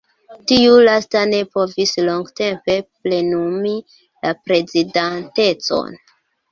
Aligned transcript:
Tiu 0.51 0.77
lasta 0.87 1.21
ne 1.33 1.41
povis 1.59 1.93
longtempe 2.07 2.79
plenumi 3.03 3.77
la 4.01 4.35
prezidantecon. 4.49 6.05